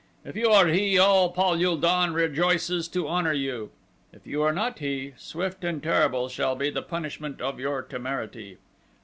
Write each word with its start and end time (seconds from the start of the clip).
If 0.25 0.35
you 0.35 0.49
are 0.49 0.65
he, 0.65 0.97
all 0.97 1.29
Pal 1.29 1.63
ul 1.63 1.77
don 1.77 2.11
rejoices 2.15 2.87
to 2.87 3.07
honor 3.07 3.33
you; 3.33 3.69
if 4.11 4.25
you 4.25 4.41
are 4.41 4.51
not 4.51 4.79
he, 4.79 5.13
swift 5.15 5.63
and 5.63 5.83
terrible 5.83 6.27
shall 6.27 6.55
be 6.55 6.71
the 6.71 6.81
punishment 6.81 7.39
of 7.39 7.59
your 7.59 7.83
temerity. 7.83 8.57